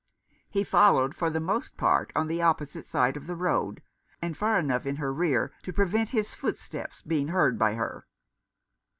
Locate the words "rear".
5.13-5.51